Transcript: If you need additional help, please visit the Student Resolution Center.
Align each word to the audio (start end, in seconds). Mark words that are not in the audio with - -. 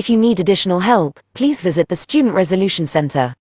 If 0.00 0.08
you 0.08 0.16
need 0.16 0.40
additional 0.40 0.80
help, 0.80 1.20
please 1.34 1.60
visit 1.60 1.88
the 1.88 1.94
Student 1.94 2.34
Resolution 2.34 2.86
Center. 2.86 3.34